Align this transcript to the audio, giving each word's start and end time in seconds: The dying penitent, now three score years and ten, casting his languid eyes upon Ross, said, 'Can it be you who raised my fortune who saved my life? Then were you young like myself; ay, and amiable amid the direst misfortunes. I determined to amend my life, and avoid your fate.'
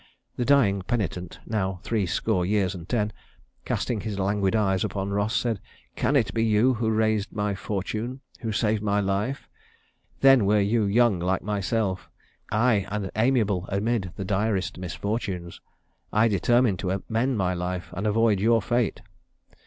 The 0.35 0.45
dying 0.45 0.81
penitent, 0.81 1.39
now 1.45 1.79
three 1.83 2.07
score 2.07 2.43
years 2.43 2.73
and 2.73 2.89
ten, 2.89 3.13
casting 3.65 4.01
his 4.01 4.17
languid 4.17 4.55
eyes 4.55 4.83
upon 4.83 5.11
Ross, 5.11 5.35
said, 5.35 5.59
'Can 5.95 6.15
it 6.15 6.33
be 6.33 6.43
you 6.43 6.73
who 6.73 6.89
raised 6.89 7.31
my 7.31 7.53
fortune 7.53 8.21
who 8.39 8.51
saved 8.51 8.81
my 8.81 8.99
life? 8.99 9.47
Then 10.21 10.47
were 10.47 10.59
you 10.59 10.85
young 10.85 11.19
like 11.19 11.43
myself; 11.43 12.09
ay, 12.51 12.87
and 12.89 13.11
amiable 13.15 13.67
amid 13.69 14.11
the 14.15 14.25
direst 14.25 14.79
misfortunes. 14.79 15.61
I 16.11 16.27
determined 16.27 16.79
to 16.79 16.89
amend 17.07 17.37
my 17.37 17.53
life, 17.53 17.89
and 17.93 18.07
avoid 18.07 18.39
your 18.39 18.59
fate.' 18.59 19.01